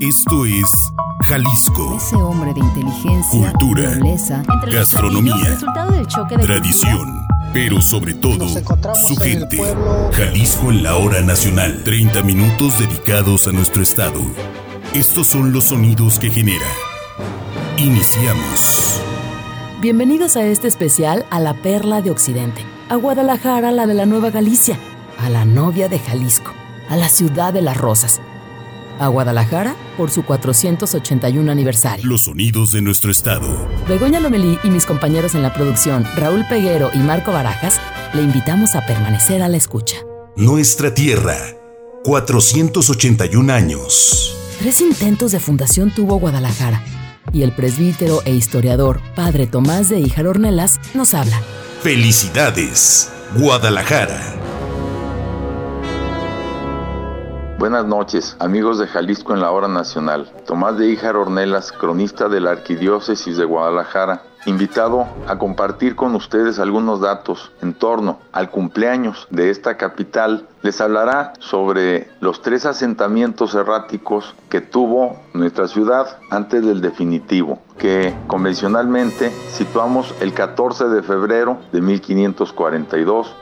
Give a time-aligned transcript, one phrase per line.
[0.00, 0.92] Esto es
[1.22, 1.96] Jalisco.
[1.96, 5.34] Ese hombre de inteligencia, Cultura, nobleza, Gastronomía,
[5.90, 9.56] del choque de Tradición, pero sobre todo su gente.
[9.56, 10.10] pueblo.
[10.12, 11.82] Jalisco en la hora nacional.
[11.82, 14.20] 30 minutos dedicados a nuestro estado.
[14.92, 16.66] Estos son los sonidos que genera.
[17.78, 19.00] Iniciamos.
[19.80, 22.60] Bienvenidos a este especial a la Perla de Occidente,
[22.90, 24.78] a Guadalajara, la de la Nueva Galicia,
[25.18, 26.52] a la novia de Jalisco,
[26.90, 28.20] a la ciudad de las rosas,
[28.98, 32.06] a Guadalajara por su 481 aniversario.
[32.06, 33.68] Los sonidos de nuestro estado.
[33.88, 37.80] Begoña Lomelí y mis compañeros en la producción, Raúl Peguero y Marco Barajas,
[38.14, 39.96] le invitamos a permanecer a la escucha.
[40.36, 41.36] Nuestra tierra.
[42.04, 44.36] 481 años.
[44.58, 46.82] Tres intentos de fundación tuvo Guadalajara
[47.32, 51.40] y el presbítero e historiador Padre Tomás de Híjar Ornelas nos habla.
[51.82, 54.45] Felicidades, Guadalajara.
[57.58, 60.30] Buenas noches, amigos de Jalisco en la hora nacional.
[60.46, 66.58] Tomás de Híjar Ornelas, cronista de la Arquidiócesis de Guadalajara, invitado a compartir con ustedes
[66.58, 73.54] algunos datos en torno al cumpleaños de esta capital, les hablará sobre los tres asentamientos
[73.54, 81.58] erráticos que tuvo nuestra ciudad antes del definitivo, que convencionalmente situamos el 14 de febrero
[81.72, 83.34] de 1542.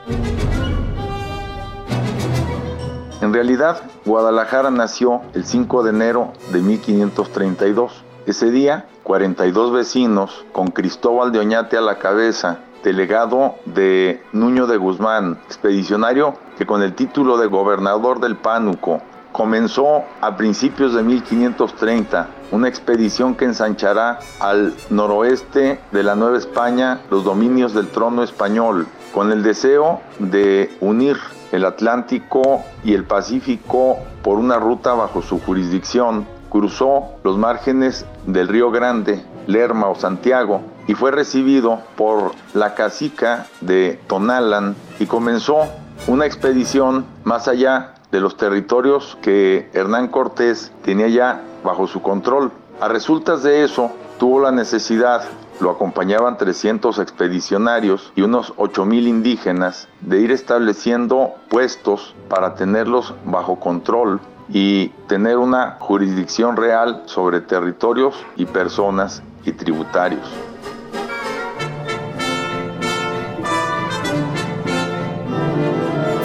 [3.35, 8.05] Realidad, Guadalajara nació el 5 de enero de 1532.
[8.27, 14.77] Ese día, 42 vecinos, con Cristóbal de Oñate a la cabeza, delegado de Nuño de
[14.77, 22.29] Guzmán, expedicionario que con el título de gobernador del Pánuco comenzó a principios de 1530
[22.53, 28.87] una expedición que ensanchará al noroeste de la Nueva España los dominios del trono español,
[29.13, 31.17] con el deseo de unir
[31.55, 38.49] el Atlántico y el Pacífico por una ruta bajo su jurisdicción, cruzó los márgenes del
[38.49, 45.67] Río Grande, Lerma o Santiago y fue recibido por la cacica de Tonalan y comenzó
[46.07, 52.51] una expedición más allá de los territorios que Hernán Cortés tenía ya bajo su control.
[52.81, 55.23] A resultas de eso, tuvo la necesidad
[55.61, 63.61] lo acompañaban 300 expedicionarios y unos 8.000 indígenas de ir estableciendo puestos para tenerlos bajo
[63.61, 70.27] control y tener una jurisdicción real sobre territorios y personas y tributarios.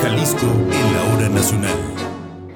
[0.01, 1.75] Jalisco en la hora nacional.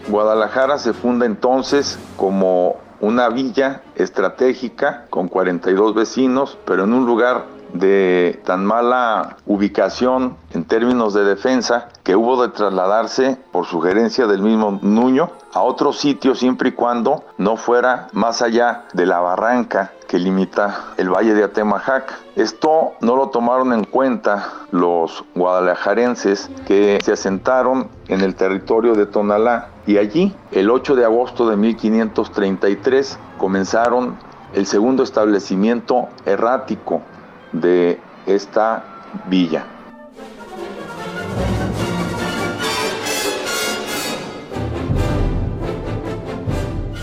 [0.07, 7.43] Guadalajara se funda entonces como una villa estratégica con 42 vecinos, pero en un lugar
[7.73, 14.41] de tan mala ubicación en términos de defensa que hubo de trasladarse por sugerencia del
[14.41, 19.91] mismo Nuño a otro sitio siempre y cuando no fuera más allá de la barranca
[20.07, 22.13] que limita el valle de Atemajac.
[22.35, 29.07] Esto no lo tomaron en cuenta los guadalajarenses que se asentaron en el territorio de
[29.07, 34.17] Tonalá y allí el 8 de agosto de 1533 comenzaron
[34.53, 37.01] el segundo establecimiento errático
[37.53, 38.83] de esta
[39.27, 39.65] villa.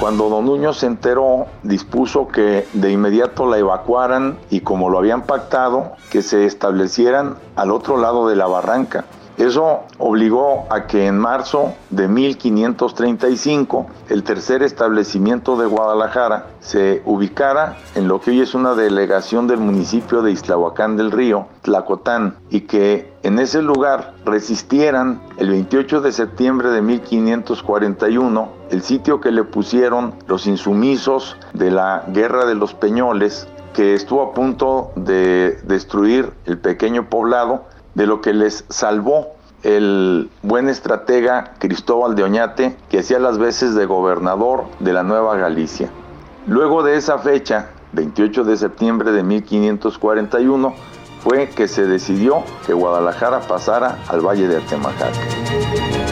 [0.00, 5.22] Cuando don Nuño se enteró, dispuso que de inmediato la evacuaran y como lo habían
[5.22, 9.04] pactado, que se establecieran al otro lado de la barranca.
[9.36, 17.76] Eso obligó a que en marzo de 1535 el tercer establecimiento de Guadalajara se ubicara
[17.94, 22.62] en lo que hoy es una delegación del municipio de Islahuacán del Río, Tlacotán, y
[22.62, 29.44] que en ese lugar resistieran el 28 de septiembre de 1541 el sitio que le
[29.44, 36.32] pusieron los insumisos de la Guerra de los Peñoles, que estuvo a punto de destruir
[36.46, 37.64] el pequeño poblado
[38.00, 43.74] de lo que les salvó el buen estratega Cristóbal de Oñate, que hacía las veces
[43.74, 45.90] de gobernador de la Nueva Galicia.
[46.46, 50.74] Luego de esa fecha, 28 de septiembre de 1541,
[51.22, 56.09] fue que se decidió que Guadalajara pasara al Valle de Atemajac.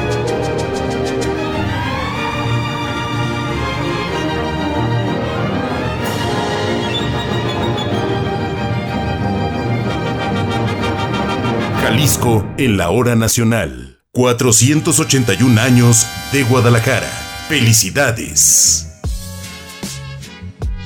[11.89, 14.01] Jalisco en la hora nacional.
[14.13, 17.09] 481 años de Guadalajara.
[17.49, 19.01] Felicidades.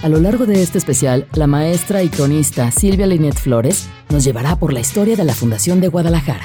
[0.04, 4.54] A lo largo de este especial, la maestra y cronista Silvia Linet Flores nos llevará
[4.54, 6.44] por la historia de la Fundación de Guadalajara.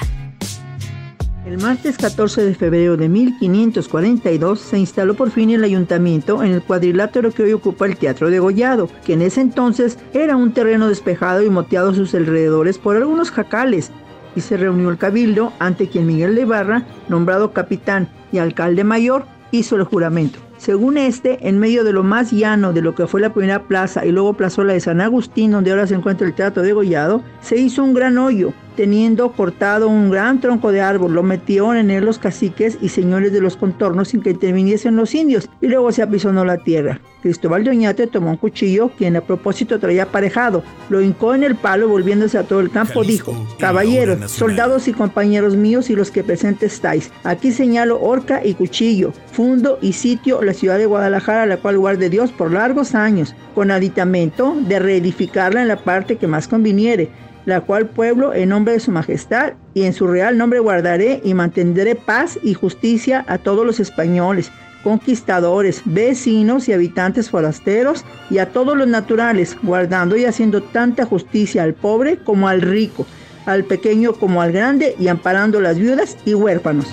[1.45, 6.63] El martes 14 de febrero de 1542 se instaló por fin el ayuntamiento en el
[6.63, 10.89] cuadrilátero que hoy ocupa el Teatro de Gollado, que en ese entonces era un terreno
[10.89, 13.91] despejado y moteado a sus alrededores por algunos jacales,
[14.37, 19.25] y se reunió el cabildo ante quien Miguel de Ibarra, nombrado capitán y alcalde mayor,
[19.49, 20.37] hizo el juramento.
[20.57, 24.05] Según este, en medio de lo más llano de lo que fue la primera plaza
[24.05, 27.57] y luego plazola de San Agustín, donde ahora se encuentra el Teatro de Gollado, se
[27.57, 32.05] hizo un gran hoyo teniendo cortado un gran tronco de árbol, lo metieron en él
[32.05, 36.03] los caciques y señores de los contornos sin que interviniesen los indios, y luego se
[36.03, 37.01] apisonó la tierra.
[37.23, 41.55] Cristóbal de Oñate tomó un cuchillo, quien a propósito traía aparejado, lo hincó en el
[41.55, 46.23] palo volviéndose a todo el campo, dijo, caballeros, soldados y compañeros míos y los que
[46.23, 51.57] presentes estáis, aquí señalo horca y cuchillo, fundo y sitio la ciudad de Guadalajara, la
[51.57, 56.47] cual guarde Dios por largos años, con aditamento de reedificarla en la parte que más
[56.47, 57.09] conviniere,
[57.47, 61.33] la cual pueblo en nombre de su majestad y en su real nombre guardaré y
[61.33, 64.51] mantendré paz y justicia a todos los españoles,
[64.83, 71.63] conquistadores, vecinos y habitantes forasteros y a todos los naturales, guardando y haciendo tanta justicia
[71.63, 73.05] al pobre como al rico,
[73.45, 76.87] al pequeño como al grande y amparando las viudas y huérfanos.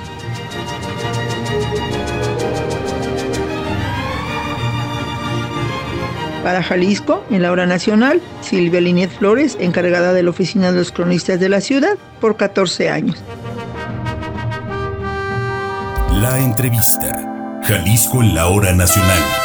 [6.44, 10.93] Para Jalisco, en la hora nacional, Silvia Linet Flores, encargada de la oficina de los
[10.93, 13.17] cronistas de la ciudad, por 14 años.
[16.12, 17.61] La entrevista.
[17.64, 19.44] Jalisco en la hora nacional.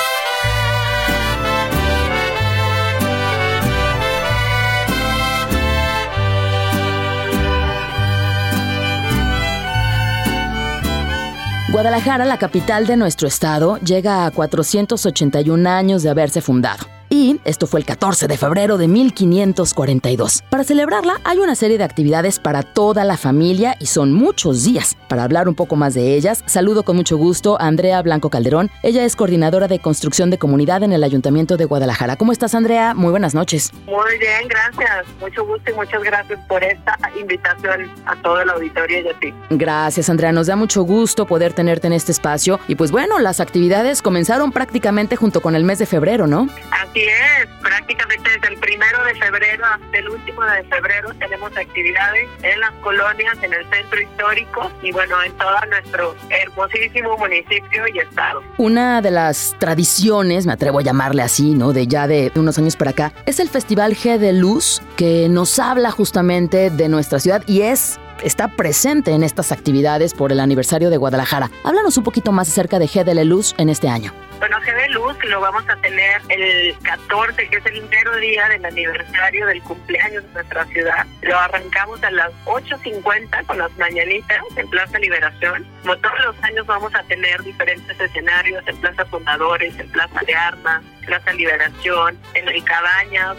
[11.72, 16.99] Guadalajara, la capital de nuestro estado, llega a 481 años de haberse fundado.
[17.22, 20.42] Y esto fue el 14 de febrero de 1542.
[20.50, 24.96] Para celebrarla hay una serie de actividades para toda la familia y son muchos días.
[25.10, 28.72] Para hablar un poco más de ellas, saludo con mucho gusto a Andrea Blanco Calderón.
[28.84, 32.16] Ella es coordinadora de construcción de comunidad en el Ayuntamiento de Guadalajara.
[32.16, 32.94] ¿Cómo estás, Andrea?
[32.94, 33.74] Muy buenas noches.
[33.86, 35.06] Muy bien, gracias.
[35.20, 39.34] Mucho gusto y muchas gracias por esta invitación a todo el auditorio y a ti.
[39.50, 40.32] Gracias, Andrea.
[40.32, 42.62] Nos da mucho gusto poder tenerte en este espacio.
[42.70, 46.48] Y pues bueno, las actividades comenzaron prácticamente junto con el mes de febrero, ¿no?
[46.72, 52.30] Así es, prácticamente desde el primero de febrero hasta el último de febrero tenemos actividades
[52.44, 58.00] en las colonias, en el centro histórico y bueno, en todo nuestro hermosísimo municipio y
[58.00, 58.42] estado.
[58.58, 61.74] Una de las tradiciones, me atrevo a llamarle así, ¿no?
[61.74, 65.60] De ya de unos años para acá, es el Festival G de Luz, que nos
[65.60, 70.90] habla justamente de nuestra ciudad y es está presente en estas actividades por el aniversario
[70.90, 71.50] de Guadalajara.
[71.64, 74.14] Háblanos un poquito más acerca de G de Luz en este año.
[74.40, 78.48] Bueno, G de Luz lo vamos a tener el 14, que es el entero día
[78.48, 81.06] del aniversario del cumpleaños de nuestra ciudad.
[81.22, 85.68] Lo arrancamos a las 8.50 con las mañanitas en Plaza Liberación.
[85.82, 90.34] Como todos los años vamos a tener diferentes escenarios en Plaza Fundadores, en Plaza de
[90.34, 92.64] Armas, Plaza Liberación, en el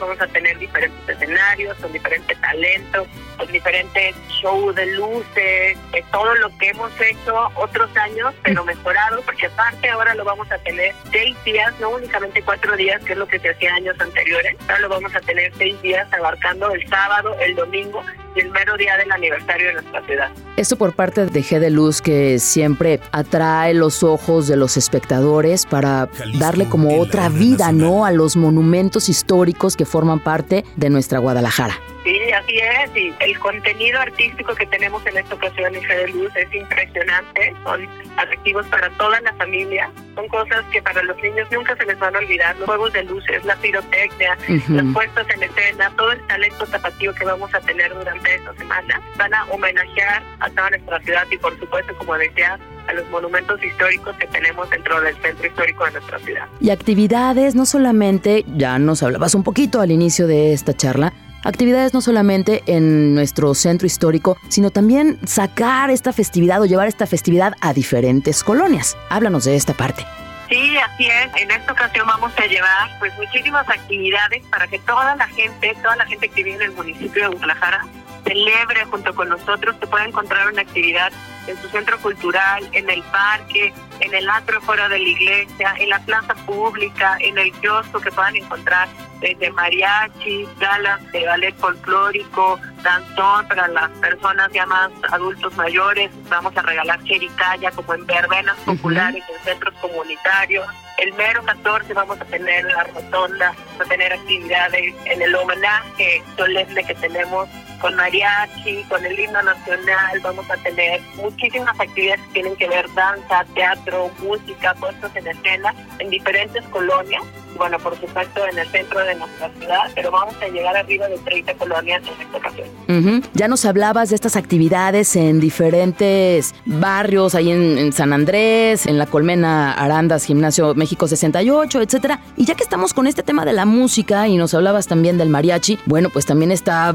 [0.01, 3.07] vamos a tener diferentes escenarios con diferentes talentos,
[3.37, 9.23] con diferentes shows de luces, de todo lo que hemos hecho otros años, pero mejorado,
[9.23, 13.19] porque aparte ahora lo vamos a tener seis días, no únicamente cuatro días, que es
[13.19, 16.87] lo que se hacía años anteriores, ahora lo vamos a tener seis días abarcando el
[16.89, 18.03] sábado, el domingo
[18.37, 20.31] el mero día del aniversario de nuestra ciudad.
[20.57, 25.67] Esto por parte de G de Luz que siempre atrae los ojos de los espectadores
[25.67, 28.05] para darle como otra vida, ¿no?
[28.05, 31.79] A los monumentos históricos que forman parte de nuestra Guadalajara.
[32.05, 32.97] Sí, así es.
[32.97, 37.55] Y el contenido artístico que tenemos en esta ocasión en G de Luz es impresionante.
[37.63, 39.91] Son atractivos para toda la familia.
[40.15, 42.57] Son cosas que para los niños nunca se les van a olvidar.
[42.57, 44.37] Los juegos de luces, la pirotecnia,
[44.69, 49.01] los puestos en escena, todo el talento tapatío que vamos a tener durante esta semana
[49.17, 52.59] van a homenajear a toda nuestra ciudad y por supuesto, como decía,
[52.89, 56.47] a los monumentos históricos que tenemos dentro del centro histórico de nuestra ciudad.
[56.61, 61.13] Y actividades, no solamente, ya nos hablabas un poquito al inicio de esta charla,
[61.45, 67.07] actividades no solamente en nuestro centro histórico, sino también sacar esta festividad o llevar esta
[67.07, 68.97] festividad a diferentes colonias.
[69.09, 70.05] Háblanos de esta parte.
[70.49, 71.31] Sí, así es.
[71.41, 75.95] En esta ocasión vamos a llevar pues muchísimas actividades para que toda la gente, toda
[75.95, 77.87] la gente que vive en el municipio de Guadalajara
[78.25, 81.13] celebre junto con nosotros, se pueda encontrar una actividad
[81.47, 85.89] en su centro cultural, en el parque, en el atrio fuera de la iglesia, en
[85.89, 88.89] la plaza pública, en el kiosco que puedan encontrar
[89.21, 96.11] desde mariachi, galas de ballet folclórico, danzón para las personas ya más adultos mayores.
[96.29, 100.67] Vamos a regalar jericaya como en verbenas populares en centros comunitarios.
[100.99, 106.23] El mero 14 vamos a tener la rotonda, vamos a tener actividades en el homenaje
[106.37, 107.49] solemne que tenemos
[107.81, 112.93] con mariachi, con el himno nacional, vamos a tener muchísimas actividades que tienen que ver
[112.95, 117.25] danza, teatro, música, puestos en escena en diferentes colonias
[117.57, 121.19] bueno, por supuesto en el centro de nuestra ciudad, pero vamos a llegar arriba de
[121.19, 123.23] 30 colonias en esta ocasión.
[123.35, 129.07] Ya nos hablabas de estas actividades en diferentes barrios, ahí en, San Andrés, en La
[129.07, 132.21] Colmena, Arandas, Gimnasio México 68, etcétera.
[132.37, 135.29] Y ya que estamos con este tema de la música y nos hablabas también del
[135.29, 136.93] mariachi, bueno, pues también está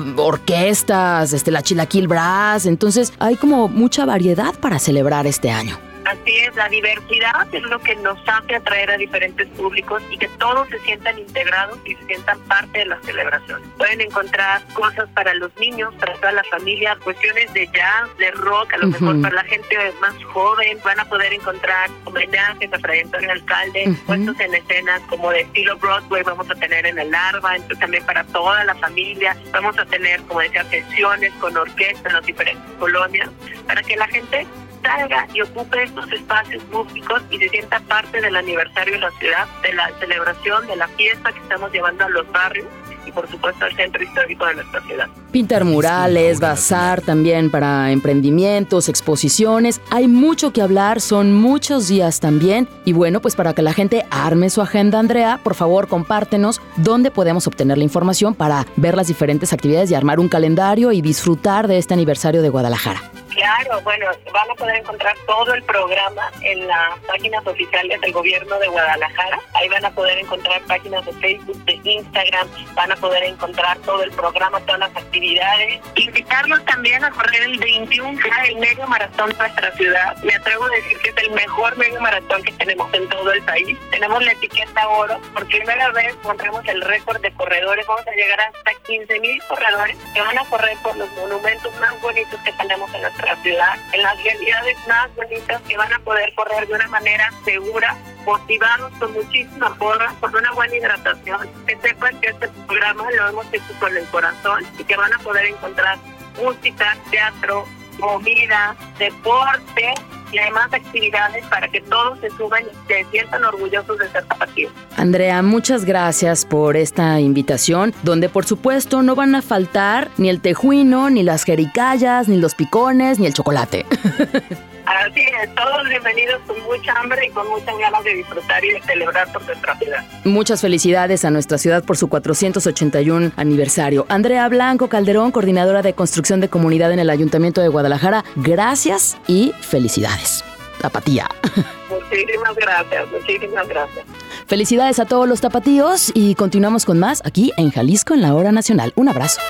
[0.76, 5.78] orquestas, este, la Chilaquil Brass, entonces hay como mucha variedad para celebrar este año.
[6.06, 10.28] Así es, la diversidad es lo que nos hace atraer a diferentes públicos y que
[10.38, 13.62] todos se sientan integrados y se sientan parte de la celebración.
[13.78, 18.74] Pueden encontrar cosas para los niños, para toda la familia, cuestiones de jazz, de rock,
[18.74, 23.02] a lo mejor para la gente más joven, van a poder encontrar homenajes a Fray
[23.02, 27.56] Antonio Alcalde, puestos en escenas como de estilo Broadway, vamos a tener en el Arba,
[27.56, 32.16] entonces también para toda la familia, vamos a tener, como decía, sesiones con orquesta en
[32.16, 33.30] las diferentes colonias,
[33.66, 34.46] para que la gente
[34.86, 39.48] salga y ocupe estos espacios públicos y se sienta parte del aniversario de la ciudad,
[39.64, 42.68] de la celebración, de la fiesta que estamos llevando a los barrios
[43.06, 45.08] y por supuesto al centro histórico de nuestra ciudad.
[45.32, 49.82] Pintar murales, bazar también para emprendimientos, exposiciones.
[49.92, 52.68] Hay mucho que hablar, son muchos días también.
[52.84, 57.12] Y bueno, pues para que la gente arme su agenda, Andrea, por favor compártenos dónde
[57.12, 61.68] podemos obtener la información para ver las diferentes actividades y armar un calendario y disfrutar
[61.68, 63.02] de este aniversario de Guadalajara.
[63.36, 68.58] Claro, bueno, van a poder encontrar todo el programa en las páginas oficiales del gobierno
[68.60, 69.40] de Guadalajara.
[69.56, 74.04] Ahí van a poder encontrar páginas de Facebook, de Instagram, van a poder encontrar todo
[74.04, 75.82] el programa, todas las actividades.
[75.96, 80.16] Invitarlos también a correr el 21 el medio maratón de nuestra ciudad.
[80.24, 83.44] Me atrevo a decir que es el mejor medio maratón que tenemos en todo el
[83.44, 83.78] país.
[83.92, 85.20] Tenemos la etiqueta oro.
[85.34, 87.86] Por primera vez pondremos el récord de corredores.
[87.86, 92.00] Vamos a llegar hasta 15 mil corredores que van a correr por los monumentos más
[92.02, 96.34] bonitos que tenemos en nuestra ciudad, en las realidades más bonitas que van a poder
[96.36, 101.50] correr de una manera segura, motivados con muchísima porra, con una buena hidratación.
[101.66, 105.20] Que sepan que este programa lo hemos hecho con el corazón y que van a
[105.20, 105.98] poder encontrar
[106.42, 107.66] música, teatro,
[108.00, 109.94] movida, deporte
[110.32, 114.72] y además actividades para que todos se suban y se sientan orgullosos de ser tapatíos.
[114.98, 120.42] Andrea, muchas gracias por esta invitación, donde por supuesto no van a faltar ni el
[120.42, 123.86] tejuino, ni las jericayas, ni los picones, ni el chocolate.
[124.86, 128.82] Así es, todos bienvenidos con mucha hambre y con muchas ganas de disfrutar y de
[128.82, 130.04] celebrar por nuestra ciudad.
[130.24, 134.06] Muchas felicidades a nuestra ciudad por su 481 aniversario.
[134.10, 139.54] Andrea Blanco Calderón, coordinadora de construcción de comunidad en el Ayuntamiento de Guadalajara, gracias y
[139.62, 140.44] felicidades.
[140.80, 141.28] Tapatía.
[141.90, 144.06] Muchísimas gracias, muchísimas gracias.
[144.48, 148.52] Felicidades a todos los tapatíos y continuamos con más aquí en Jalisco en la Hora
[148.52, 148.94] Nacional.
[148.96, 149.42] Un abrazo.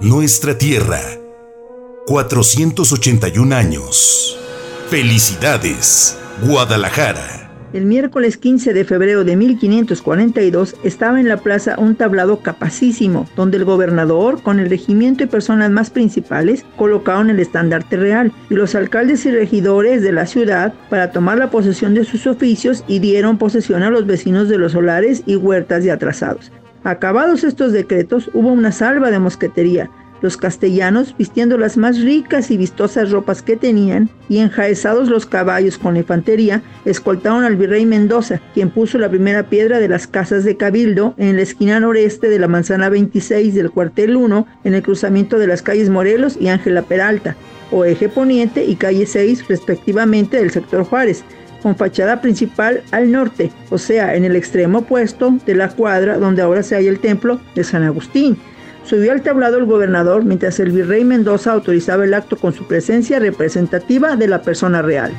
[0.00, 1.00] Nuestra tierra.
[2.06, 4.38] 481 años.
[4.88, 7.50] Felicidades, Guadalajara.
[7.72, 13.56] El miércoles 15 de febrero de 1542 estaba en la plaza un tablado capacísimo, donde
[13.56, 18.76] el gobernador, con el regimiento y personas más principales, colocaron el estandarte real, y los
[18.76, 23.36] alcaldes y regidores de la ciudad para tomar la posesión de sus oficios y dieron
[23.36, 26.52] posesión a los vecinos de los solares y huertas de atrasados.
[26.84, 29.90] Acabados estos decretos, hubo una salva de mosquetería.
[30.20, 35.78] Los castellanos, vistiendo las más ricas y vistosas ropas que tenían, y enjaezados los caballos
[35.78, 40.42] con la infantería, escoltaron al virrey Mendoza, quien puso la primera piedra de las casas
[40.44, 44.82] de Cabildo en la esquina noreste de la manzana 26 del cuartel 1, en el
[44.82, 47.36] cruzamiento de las calles Morelos y Ángela Peralta,
[47.70, 51.22] o eje poniente y calle 6 respectivamente del sector Juárez,
[51.62, 56.42] con fachada principal al norte, o sea, en el extremo opuesto de la cuadra donde
[56.42, 58.36] ahora se halla el templo de San Agustín.
[58.84, 63.18] Subió al tablado el gobernador mientras el virrey Mendoza autorizaba el acto con su presencia
[63.18, 65.12] representativa de la persona real.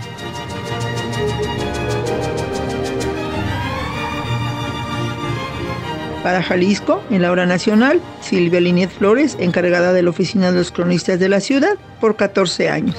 [6.24, 10.72] Para Jalisco, en la hora nacional, Silvia Linet Flores, encargada de la oficina de los
[10.72, 12.96] cronistas de la ciudad, por 14 años.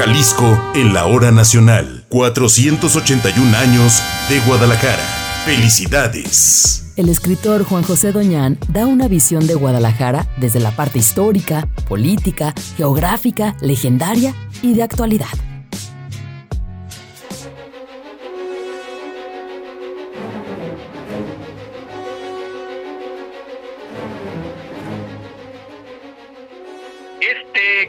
[0.00, 2.06] Jalisco en la hora nacional.
[2.08, 5.02] 481 años de Guadalajara.
[5.44, 6.94] Felicidades.
[6.96, 12.54] El escritor Juan José Doñán da una visión de Guadalajara desde la parte histórica, política,
[12.78, 15.28] geográfica, legendaria y de actualidad.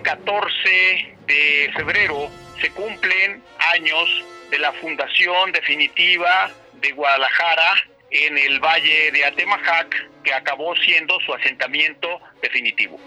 [0.03, 3.41] 14 de febrero se cumplen
[3.73, 7.75] años de la fundación definitiva de Guadalajara
[8.09, 12.99] en el valle de Atemajac, que acabó siendo su asentamiento definitivo.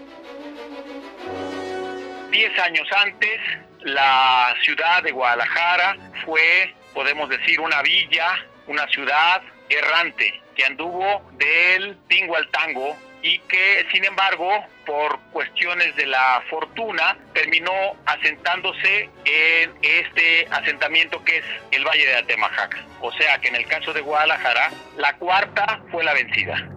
[2.31, 3.39] Diez años antes,
[3.81, 11.95] la ciudad de Guadalajara fue, podemos decir, una villa, una ciudad errante que anduvo del
[12.07, 14.47] tingo al tango y que sin embargo
[14.85, 17.71] por cuestiones de la fortuna terminó
[18.05, 22.77] asentándose en este asentamiento que es el Valle de Atemajac.
[23.01, 26.69] O sea que en el caso de Guadalajara la cuarta fue la vencida.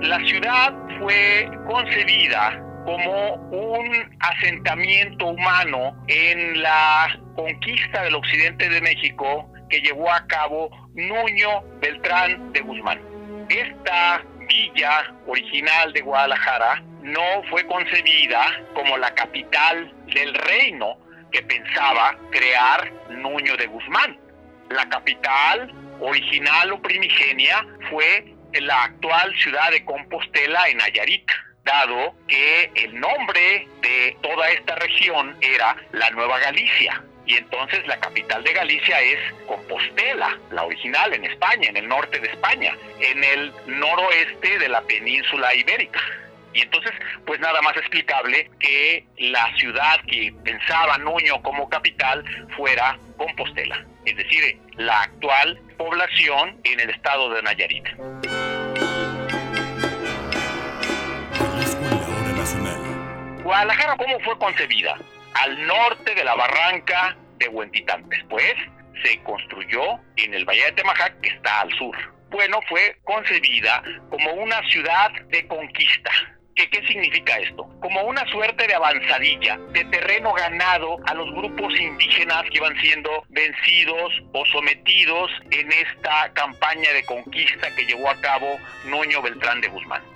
[0.00, 9.52] La ciudad fue concebida como un asentamiento humano en la conquista del occidente de México
[9.68, 13.11] que llevó a cabo Nuño Beltrán de Guzmán
[13.48, 18.44] esta villa original de Guadalajara no fue concebida
[18.74, 20.98] como la capital del reino
[21.30, 24.18] que pensaba crear Nuño de Guzmán.
[24.70, 31.30] La capital original o primigenia fue la actual ciudad de Compostela en Nayarit,
[31.64, 37.98] dado que el nombre de toda esta región era la Nueva Galicia y entonces la
[37.98, 43.24] capital de Galicia es Compostela, la original en España, en el norte de España, en
[43.24, 46.00] el noroeste de la península ibérica.
[46.52, 46.92] Y entonces,
[47.24, 52.22] pues nada más explicable que la ciudad que pensaba Nuño como capital
[52.54, 57.88] fuera Compostela, es decir, la actual población en el estado de Nayarit.
[63.42, 64.98] Guadalajara, ¿cómo fue concebida?
[65.34, 67.16] al norte de la barranca
[67.48, 68.08] Huentitán.
[68.08, 68.54] Después
[69.02, 71.96] se construyó en el Valle de Temajac, que está al sur.
[72.30, 76.10] Bueno, fue concebida como una ciudad de conquista.
[76.54, 77.68] ¿Qué, ¿Qué significa esto?
[77.80, 83.24] Como una suerte de avanzadilla, de terreno ganado a los grupos indígenas que iban siendo
[83.30, 89.68] vencidos o sometidos en esta campaña de conquista que llevó a cabo Nuño Beltrán de
[89.68, 90.11] Guzmán.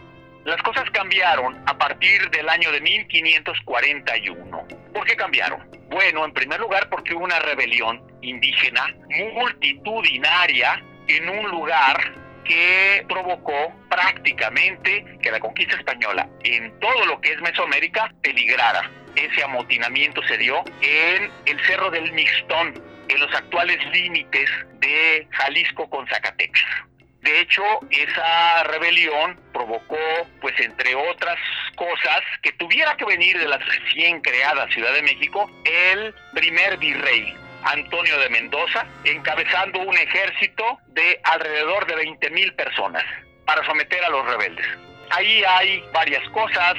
[0.47, 4.69] Las cosas cambiaron a partir del año de 1541.
[4.95, 5.69] ¿Por qué cambiaron?
[5.89, 8.95] Bueno, en primer lugar porque hubo una rebelión indígena
[9.35, 17.33] multitudinaria en un lugar que provocó prácticamente que la conquista española en todo lo que
[17.33, 18.89] es Mesoamérica peligrara.
[19.17, 25.91] Ese amotinamiento se dio en el Cerro del Mixtón, en los actuales límites de Jalisco
[25.91, 26.87] con Zacatecas.
[27.27, 29.99] De hecho, esa rebelión provocó,
[30.41, 31.37] pues entre otras
[31.75, 37.35] cosas, que tuviera que venir de la recién creada Ciudad de México el primer virrey,
[37.65, 43.03] Antonio de Mendoza, encabezando un ejército de alrededor de 20 mil personas
[43.45, 44.67] para someter a los rebeldes.
[45.11, 46.75] Ahí hay varias cosas,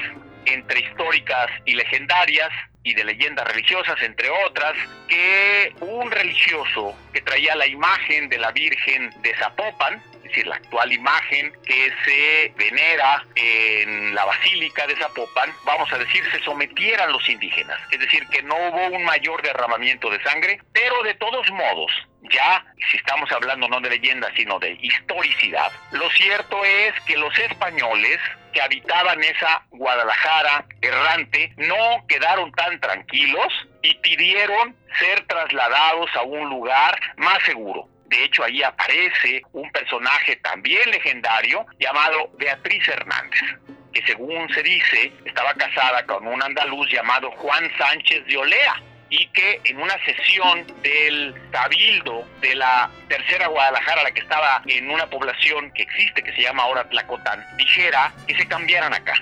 [0.45, 2.51] entre históricas y legendarias,
[2.87, 4.73] y de leyendas religiosas, entre otras,
[5.09, 10.55] que un religioso que traía la imagen de la Virgen de Zapopan, es decir, la
[10.57, 17.13] actual imagen que se venera en la Basílica de Zapopan, vamos a decir, se sometieran
[17.13, 17.79] los indígenas.
[17.91, 21.91] Es decir, que no hubo un mayor derramamiento de sangre, pero de todos modos,
[22.29, 27.37] ya si estamos hablando no de leyenda, sino de historicidad, lo cierto es que los
[27.39, 28.19] españoles
[28.51, 36.49] que habitaban esa Guadalajara errante no quedaron tan tranquilos y pidieron ser trasladados a un
[36.49, 37.87] lugar más seguro.
[38.07, 43.41] De hecho, ahí aparece un personaje también legendario llamado Beatriz Hernández,
[43.93, 49.27] que según se dice estaba casada con un andaluz llamado Juan Sánchez de Olea y
[49.27, 55.09] que en una sesión del cabildo de la tercera Guadalajara, la que estaba en una
[55.09, 59.15] población que existe, que se llama ahora Tlacotán, dijera que se cambiaran acá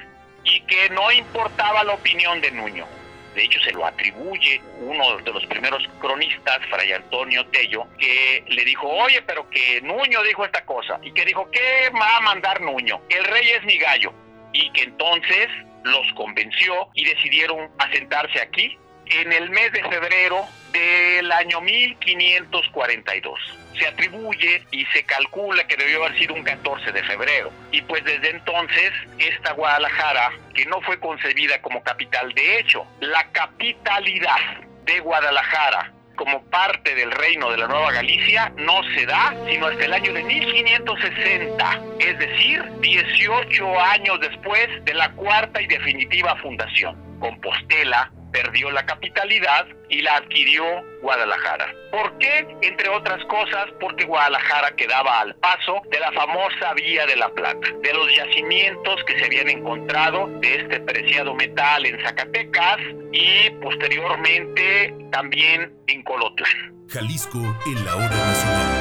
[0.43, 2.87] y que no importaba la opinión de Nuño,
[3.35, 8.63] de hecho se lo atribuye uno de los primeros cronistas, Fray Antonio Tello, que le
[8.63, 12.61] dijo, oye, pero que Nuño dijo esta cosa, y que dijo, ¿qué va a mandar
[12.61, 13.01] Nuño?
[13.09, 14.13] El rey es mi gallo,
[14.53, 15.49] y que entonces
[15.83, 23.39] los convenció y decidieron asentarse aquí en el mes de febrero del año 1542.
[23.77, 27.51] Se atribuye y se calcula que debió haber sido un 14 de febrero.
[27.71, 33.31] Y pues desde entonces, esta Guadalajara, que no fue concebida como capital, de hecho, la
[33.31, 34.39] capitalidad
[34.85, 39.85] de Guadalajara como parte del reino de la Nueva Galicia no se da sino hasta
[39.85, 46.95] el año de 1560, es decir, 18 años después de la cuarta y definitiva fundación.
[47.19, 50.65] Compostela perdió la capitalidad y la adquirió
[51.01, 51.73] Guadalajara.
[51.91, 52.45] ¿Por qué?
[52.61, 57.67] Entre otras cosas, porque Guadalajara quedaba al paso de la famosa Vía de la Plata,
[57.81, 62.77] de los yacimientos que se habían encontrado de este preciado metal en Zacatecas
[63.13, 66.75] y posteriormente también en Colotlán.
[66.89, 68.74] Jalisco en la hora nacional.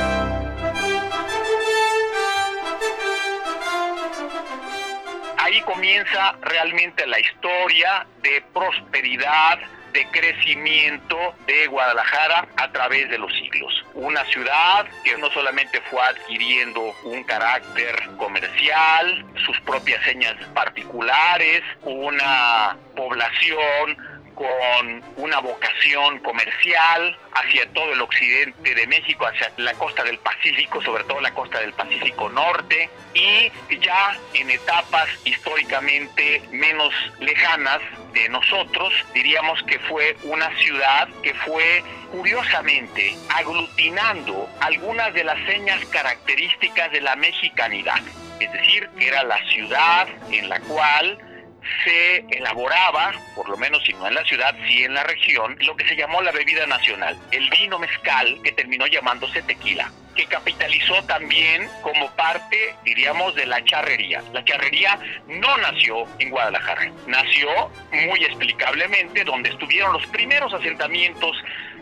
[5.54, 9.58] Ahí comienza realmente la historia de prosperidad,
[9.92, 13.84] de crecimiento de Guadalajara a través de los siglos.
[13.94, 22.76] Una ciudad que no solamente fue adquiriendo un carácter comercial, sus propias señas particulares, una
[22.96, 23.96] población
[24.34, 30.82] con una vocación comercial hacia todo el occidente de México, hacia la costa del Pacífico,
[30.82, 37.80] sobre todo la costa del Pacífico Norte, y ya en etapas históricamente menos lejanas
[38.12, 45.84] de nosotros, diríamos que fue una ciudad que fue curiosamente aglutinando algunas de las señas
[45.86, 48.00] características de la mexicanidad.
[48.40, 51.18] Es decir, que era la ciudad en la cual
[51.84, 55.76] se elaboraba, por lo menos si no en la ciudad, sí en la región, lo
[55.76, 61.02] que se llamó la bebida nacional, el vino mezcal, que terminó llamándose tequila que capitalizó
[61.04, 64.22] también como parte, diríamos, de la charrería.
[64.32, 67.48] La charrería no nació en Guadalajara, nació
[67.90, 71.36] muy explicablemente donde estuvieron los primeros asentamientos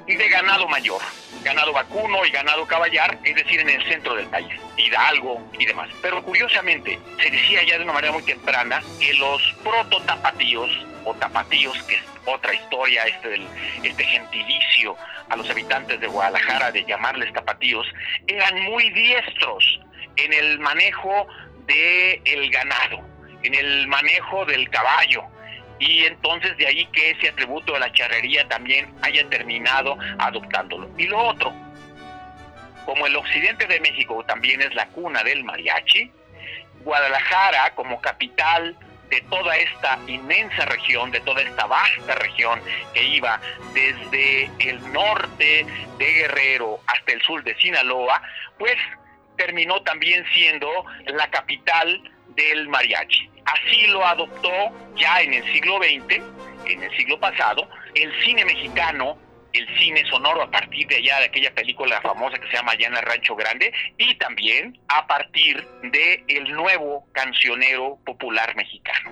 [0.07, 1.01] de ganado mayor,
[1.43, 5.89] ganado vacuno y ganado caballar, es decir, en el centro del país, Hidalgo y demás.
[6.01, 10.71] Pero curiosamente, se decía ya de una manera muy temprana que los proto-tapatíos,
[11.05, 13.41] o tapatíos, que es otra historia, este,
[13.83, 14.97] este gentilicio
[15.29, 17.87] a los habitantes de Guadalajara de llamarles tapatíos,
[18.27, 19.81] eran muy diestros
[20.17, 21.27] en el manejo
[21.67, 23.01] del el ganado,
[23.43, 25.25] en el manejo del caballo,
[25.83, 30.88] y entonces de ahí que ese atributo de la charrería también haya terminado adoptándolo.
[30.97, 31.53] Y lo otro,
[32.87, 36.12] como el occidente de México también es la cuna del mariachi,
[36.85, 38.77] Guadalajara como capital
[39.11, 42.61] de toda esta inmensa región, de toda esta vasta región
[42.95, 43.40] que iba
[43.75, 45.66] desde el norte
[45.99, 48.23] de Guerrero hasta el sur de Sinaloa,
[48.57, 48.77] pues
[49.37, 50.68] terminó también siendo
[51.07, 53.29] la capital del mariachi.
[53.45, 54.51] Así lo adoptó
[54.97, 56.23] ya en el siglo XX,
[56.66, 59.18] en el siglo pasado, el cine mexicano,
[59.53, 62.87] el cine sonoro a partir de allá de aquella película famosa que se llama Allá
[62.87, 69.11] en el Rancho Grande y también a partir de el nuevo cancionero popular mexicano.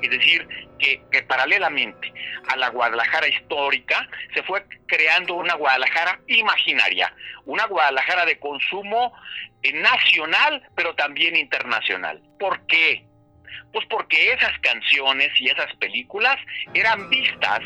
[0.00, 0.46] Es decir,
[0.78, 2.12] que, que, paralelamente
[2.48, 7.12] a la Guadalajara histórica se fue creando una Guadalajara imaginaria,
[7.44, 9.12] una Guadalajara de consumo
[9.62, 12.22] eh, nacional, pero también internacional.
[12.38, 13.04] ¿Por qué?
[13.72, 16.36] Pues porque esas canciones y esas películas
[16.74, 17.60] eran vistas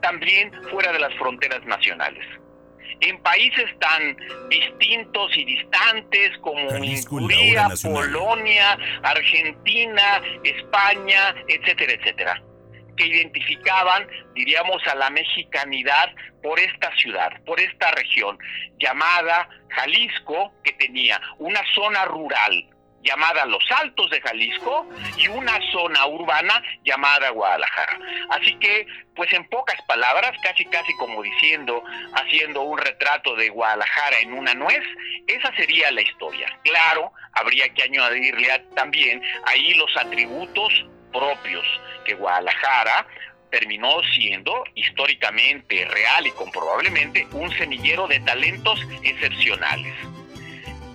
[0.00, 2.26] también fuera de las fronteras nacionales.
[3.00, 4.16] En países tan
[4.50, 12.42] distintos y distantes como Hungría, Polonia, Argentina, España, etcétera, etcétera,
[13.00, 16.10] que identificaban, diríamos, a la mexicanidad
[16.42, 18.38] por esta ciudad, por esta región,
[18.78, 22.66] llamada Jalisco, que tenía una zona rural
[23.02, 24.86] llamada Los Altos de Jalisco
[25.16, 27.98] y una zona urbana llamada Guadalajara.
[28.28, 28.86] Así que,
[29.16, 31.82] pues en pocas palabras, casi casi como diciendo,
[32.12, 34.82] haciendo un retrato de Guadalajara en una nuez,
[35.26, 36.48] esa sería la historia.
[36.62, 41.64] Claro, habría que añadirle también ahí los atributos propios
[42.04, 43.06] que Guadalajara
[43.50, 49.94] terminó siendo históricamente, real y comprobablemente un semillero de talentos excepcionales.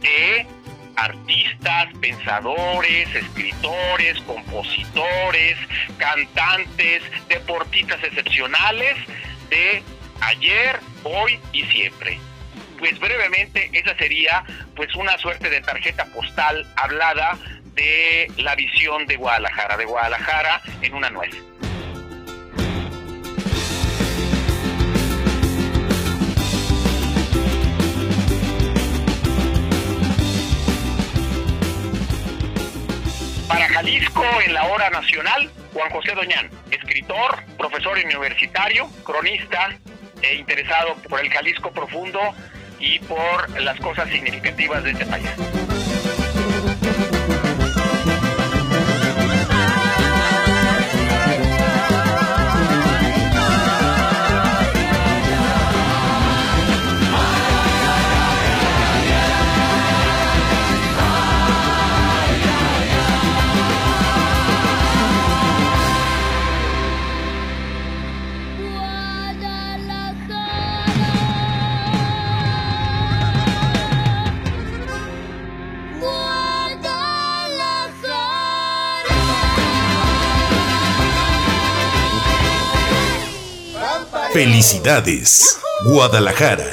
[0.02, 0.48] De
[0.96, 5.58] artistas, pensadores, escritores, compositores,
[5.98, 8.96] cantantes, deportistas excepcionales
[9.50, 9.84] de
[10.22, 12.18] ayer, hoy y siempre.
[12.80, 14.44] Pues brevemente esa sería
[14.76, 17.38] pues una suerte de tarjeta postal hablada
[17.76, 21.36] de la visión de Guadalajara, de Guadalajara en una nuez.
[33.48, 39.78] Para Jalisco en la hora nacional, Juan José Doñán, escritor, profesor universitario, cronista
[40.22, 42.20] e interesado por el Jalisco profundo
[42.80, 45.65] y por las cosas significativas de este país.
[84.36, 86.66] Felicidades, Guadalajara.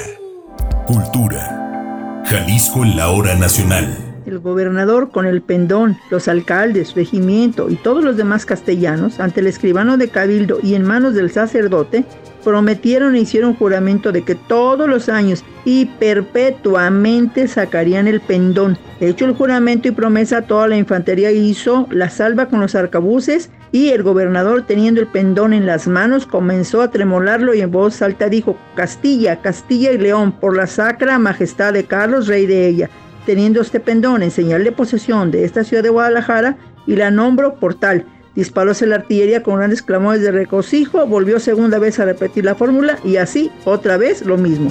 [0.85, 2.25] Cultura.
[2.27, 3.97] Jalisco en la hora nacional.
[4.27, 9.47] El gobernador con el pendón, los alcaldes, regimiento y todos los demás castellanos, ante el
[9.47, 12.05] escribano de Cabildo y en manos del sacerdote,
[12.43, 18.77] prometieron e hicieron juramento de que todos los años y perpetuamente sacarían el pendón.
[18.99, 23.89] Hecho el juramento y promesa, toda la infantería hizo la salva con los arcabuces y
[23.89, 28.29] el gobernador teniendo el pendón en las manos comenzó a tremolarlo y en voz alta
[28.29, 32.91] dijo, Castilla, Castilla y León, por la sacra majestad de Carlos, rey de ella
[33.27, 36.57] teniendo este pendón en señal de posesión de esta ciudad de Guadalajara
[36.87, 38.07] y la nombro por tal.
[38.35, 42.99] Disparóse la artillería con grandes clamores de regocijo, volvió segunda vez a repetir la fórmula
[43.05, 44.71] y así otra vez lo mismo.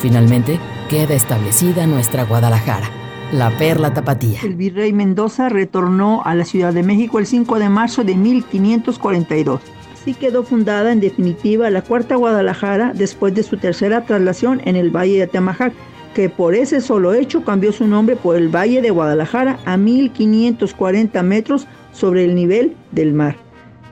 [0.00, 2.88] Finalmente, queda establecida nuestra Guadalajara,
[3.32, 4.40] la perla tapatía.
[4.42, 9.60] El virrey Mendoza retornó a la Ciudad de México el 5 de marzo de 1542
[10.06, 14.94] Así quedó fundada en definitiva la Cuarta Guadalajara después de su tercera traslación en el
[14.94, 15.72] Valle de Atemajac,
[16.14, 21.20] que por ese solo hecho cambió su nombre por el Valle de Guadalajara a 1540
[21.24, 23.34] metros sobre el nivel del mar.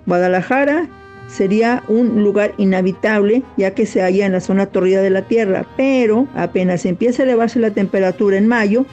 [0.06, 0.86] Guadalajara
[1.26, 5.66] sería un lugar inhabitable ya que se halla en la zona torrida de la tierra,
[5.76, 8.86] pero apenas empieza a elevarse la temperatura en mayo,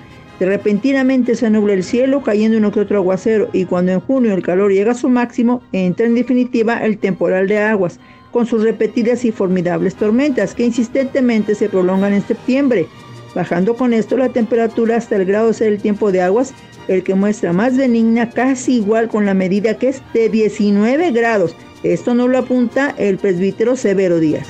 [0.46, 4.44] repentinamente se nubla el cielo, cayendo uno que otro aguacero, y cuando en junio el
[4.44, 8.00] calor llega a su máximo, entra en definitiva el temporal de aguas,
[8.32, 12.88] con sus repetidas y formidables tormentas que insistentemente se prolongan en septiembre,
[13.36, 16.54] bajando con esto la temperatura hasta el grado de ser el tiempo de aguas,
[16.88, 21.56] el que muestra más benigna, casi igual con la medida que es de 19 grados.
[21.84, 24.48] Esto no lo apunta el presbítero Severo Díaz.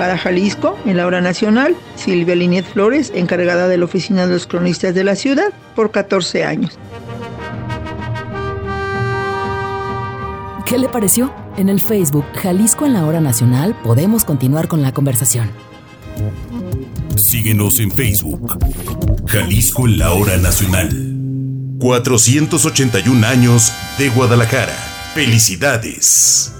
[0.00, 4.46] Para Jalisco, en la hora nacional, Silvia Linet Flores, encargada de la oficina de los
[4.46, 6.78] cronistas de la ciudad, por 14 años.
[10.64, 11.30] ¿Qué le pareció?
[11.58, 15.50] En el Facebook Jalisco en la hora nacional podemos continuar con la conversación.
[17.16, 18.56] Síguenos en Facebook.
[19.26, 20.88] Jalisco en la hora nacional.
[21.78, 24.72] 481 años de Guadalajara.
[25.12, 26.54] Felicidades.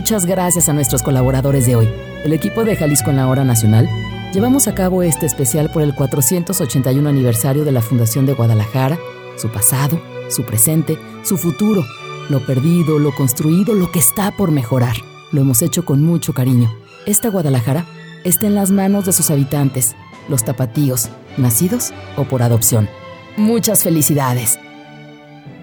[0.00, 1.86] Muchas gracias a nuestros colaboradores de hoy.
[2.24, 3.86] El equipo de Jalisco en la Hora Nacional
[4.32, 8.98] llevamos a cabo este especial por el 481 aniversario de la Fundación de Guadalajara,
[9.36, 11.84] su pasado, su presente, su futuro,
[12.30, 14.96] lo perdido, lo construido, lo que está por mejorar.
[15.32, 16.74] Lo hemos hecho con mucho cariño.
[17.04, 17.84] Esta Guadalajara
[18.24, 19.94] está en las manos de sus habitantes,
[20.30, 22.88] los tapatíos, nacidos o por adopción.
[23.36, 24.58] Muchas felicidades.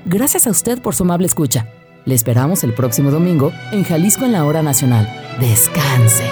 [0.05, 1.67] Gracias a usted por su amable escucha.
[2.07, 5.13] Le esperamos el próximo domingo en Jalisco en la Hora Nacional.
[5.41, 6.23] Descanse.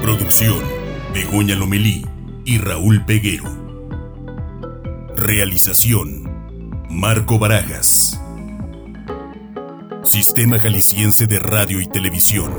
[0.00, 0.62] Producción
[1.12, 2.06] Begoña Lomelí
[2.44, 3.50] y Raúl Peguero.
[5.16, 6.30] Realización
[6.88, 8.21] Marco Barajas.
[10.12, 12.52] Sistema Jalisciense de Radio y Televisión.